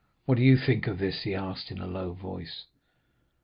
"'What 0.25 0.39
do 0.39 0.43
you 0.43 0.57
think 0.57 0.87
of 0.87 0.97
this?' 0.97 1.21
he 1.21 1.35
asked 1.35 1.69
in 1.69 1.77
a 1.79 1.85
low 1.85 2.13
voice. 2.13 2.65